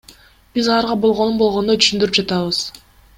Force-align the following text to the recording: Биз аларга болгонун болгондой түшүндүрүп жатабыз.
Биз 0.57 0.69
аларга 0.75 0.95
болгонун 1.03 1.37
болгондой 1.43 1.79
түшүндүрүп 1.83 2.17
жатабыз. 2.21 2.63